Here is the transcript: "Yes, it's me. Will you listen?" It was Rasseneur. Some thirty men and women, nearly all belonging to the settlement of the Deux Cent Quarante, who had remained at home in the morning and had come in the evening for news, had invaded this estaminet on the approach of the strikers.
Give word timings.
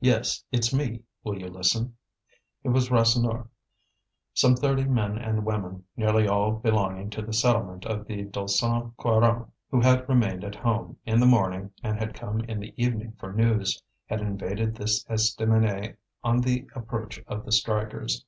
"Yes, 0.00 0.42
it's 0.50 0.74
me. 0.74 1.04
Will 1.22 1.38
you 1.38 1.46
listen?" 1.46 1.94
It 2.64 2.70
was 2.70 2.88
Rasseneur. 2.90 3.46
Some 4.34 4.56
thirty 4.56 4.82
men 4.82 5.16
and 5.16 5.44
women, 5.46 5.84
nearly 5.96 6.26
all 6.26 6.50
belonging 6.50 7.08
to 7.10 7.22
the 7.22 7.32
settlement 7.32 7.86
of 7.86 8.04
the 8.04 8.24
Deux 8.24 8.48
Cent 8.48 8.96
Quarante, 8.96 9.48
who 9.70 9.80
had 9.80 10.08
remained 10.08 10.42
at 10.42 10.56
home 10.56 10.96
in 11.06 11.20
the 11.20 11.26
morning 11.26 11.70
and 11.84 11.96
had 11.96 12.14
come 12.14 12.40
in 12.40 12.58
the 12.58 12.74
evening 12.84 13.12
for 13.20 13.32
news, 13.32 13.80
had 14.06 14.20
invaded 14.20 14.74
this 14.74 15.04
estaminet 15.08 15.96
on 16.24 16.40
the 16.40 16.66
approach 16.74 17.22
of 17.28 17.44
the 17.44 17.52
strikers. 17.52 18.24